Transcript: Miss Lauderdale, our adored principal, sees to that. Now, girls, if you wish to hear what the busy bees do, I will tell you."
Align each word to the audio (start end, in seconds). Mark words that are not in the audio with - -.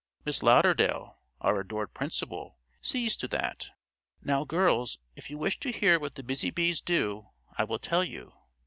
Miss 0.25 0.41
Lauderdale, 0.41 1.19
our 1.41 1.59
adored 1.59 1.93
principal, 1.93 2.57
sees 2.81 3.15
to 3.17 3.27
that. 3.27 3.69
Now, 4.19 4.43
girls, 4.45 4.97
if 5.15 5.29
you 5.29 5.37
wish 5.37 5.59
to 5.59 5.71
hear 5.71 5.99
what 5.99 6.15
the 6.15 6.23
busy 6.23 6.49
bees 6.49 6.81
do, 6.81 7.29
I 7.55 7.65
will 7.65 7.77
tell 7.77 8.03
you." 8.03 8.33